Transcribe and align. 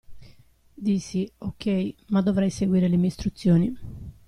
Dissi: 0.73 1.31
"OK, 1.37 1.93
ma 2.07 2.21
dovrai 2.23 2.49
seguire 2.49 2.87
le 2.87 2.97
mie 2.97 3.09
istruzioni". 3.09 3.77